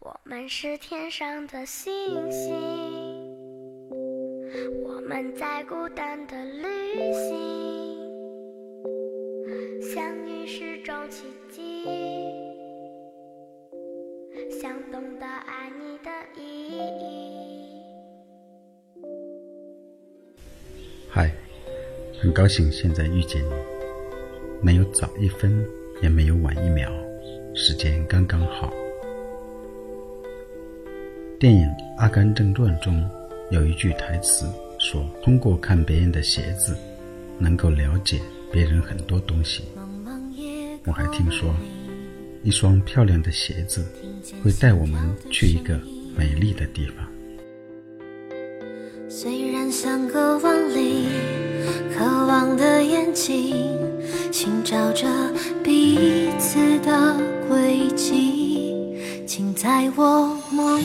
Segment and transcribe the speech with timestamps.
[0.00, 1.92] 我们是天上的星
[2.30, 2.54] 星，
[4.84, 7.32] 我们在孤单的旅行，
[9.82, 11.84] 相遇是种奇迹，
[14.60, 16.10] 想懂得爱你的
[16.40, 17.82] 意义。
[21.10, 21.28] 嗨，
[22.20, 23.52] 很高兴现在遇见你，
[24.62, 25.66] 没有早一分，
[26.00, 26.88] 也没有晚一秒，
[27.52, 28.72] 时间刚刚好。
[31.38, 31.60] 电影
[31.98, 33.08] 《阿甘正传》中
[33.52, 34.44] 有一句台词
[34.80, 36.76] 说：“通过看别人的鞋子，
[37.38, 38.20] 能够了解
[38.50, 39.62] 别人很多东西。”
[40.84, 41.54] 我还听说，
[42.42, 43.86] 一双漂亮的鞋子
[44.42, 45.78] 会带我们去一个
[46.16, 47.06] 美丽的地方。
[49.08, 51.06] 虽然相隔万里，
[51.96, 53.54] 渴望的眼睛
[54.32, 55.06] 寻找着
[55.62, 57.16] 彼此的
[57.48, 58.74] 轨迹，
[59.24, 60.84] 请在我梦里。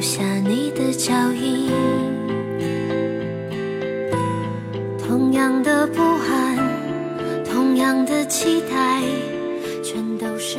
[0.00, 1.70] 下你的脚印，
[4.98, 9.02] 同样的不安，同样的期待，
[9.84, 10.56] 全都是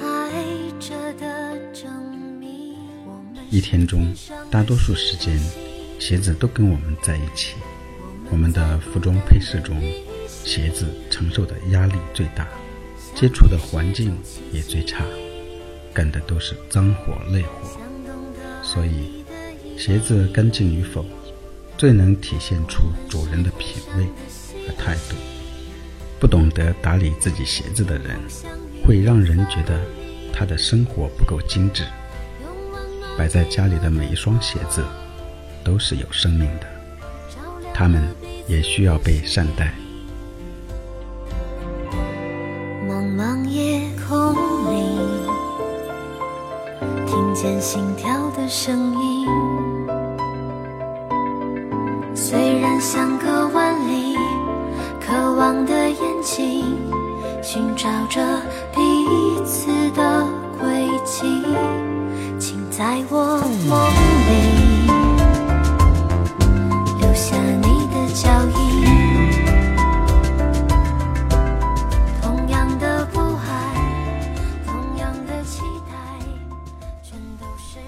[0.00, 0.44] 爱
[0.80, 1.88] 着的证
[2.40, 2.74] 明。
[3.50, 4.12] 一天中，
[4.50, 5.38] 大多数时间，
[6.00, 7.54] 鞋子都跟我们在一起。
[8.30, 9.80] 我们的服装配饰中，
[10.26, 12.48] 鞋子承受的压力最大，
[13.14, 14.18] 接触的环境
[14.52, 15.04] 也最差，
[15.94, 17.78] 干的都是脏活累活，
[18.72, 19.22] 所以。
[19.76, 21.04] 鞋子干净与否，
[21.76, 24.04] 最能体现出主人的品味
[24.66, 25.16] 和态度。
[26.20, 28.16] 不懂得打理自己鞋子的人，
[28.84, 29.80] 会让人觉得
[30.32, 31.82] 他的生活不够精致。
[33.18, 34.84] 摆在家里的每一双鞋子，
[35.64, 36.66] 都是有生命的，
[37.74, 38.00] 他们
[38.46, 39.74] 也需要被善待。
[42.86, 44.36] 茫茫夜空，
[47.42, 49.26] 见心跳的声音。
[52.14, 54.16] 虽然相隔万里，
[55.00, 56.78] 渴望的眼睛
[57.42, 58.22] 寻找着
[58.72, 60.24] 彼此的
[60.60, 61.42] 轨迹，
[62.38, 63.76] 请在我梦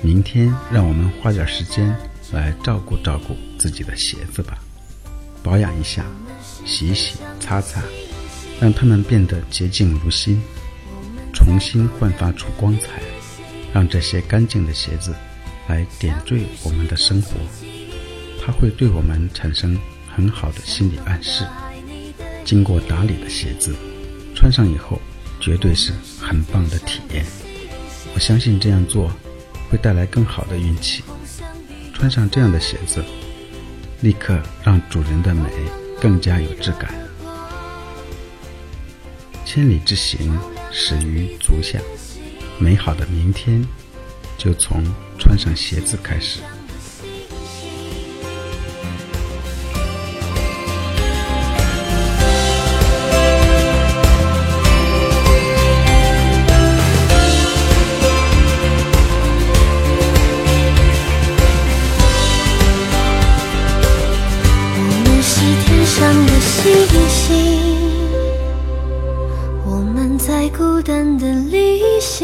[0.04, 1.96] 明天，让我们花点时间。
[2.32, 4.58] 来照顾照顾自己的鞋子吧，
[5.42, 6.04] 保养一下，
[6.64, 7.80] 洗洗擦擦，
[8.60, 10.42] 让它们变得洁净如新，
[11.32, 12.88] 重新焕发出光彩。
[13.72, 15.14] 让这些干净的鞋子
[15.68, 17.36] 来点缀我们的生活，
[18.44, 19.78] 它会对我们产生
[20.12, 21.44] 很好的心理暗示。
[22.44, 23.76] 经过打理的鞋子，
[24.34, 25.00] 穿上以后
[25.40, 27.24] 绝对是很棒的体验。
[28.14, 29.12] 我相信这样做
[29.74, 31.02] 会带来更好的运气。
[31.92, 33.04] 穿上这样的鞋子，
[34.02, 35.50] 立刻让主人的美
[36.00, 36.94] 更加有质感。
[39.44, 40.38] 千里之行，
[40.70, 41.80] 始于足下。
[42.56, 43.66] 美好的明天，
[44.38, 44.80] 就从
[45.18, 46.38] 穿上鞋子开始。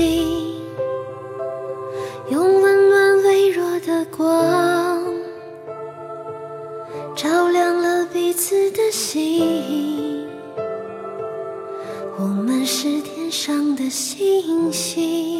[0.00, 0.62] 旅行，
[2.30, 5.04] 用温暖微弱的光，
[7.14, 10.26] 照亮了彼此的心。
[12.18, 15.39] 我们是天上的星星。